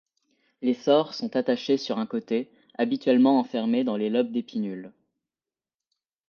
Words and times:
Les 0.63 0.73
sores 0.73 1.13
sont 1.13 1.35
attachés 1.35 1.77
sur 1.77 1.99
un 1.99 2.07
côté, 2.07 2.49
habituellement 2.75 3.37
enfermés 3.39 3.83
dans 3.83 3.97
les 3.97 4.09
lobes 4.09 4.31
des 4.31 4.41
pinnules. 4.41 4.91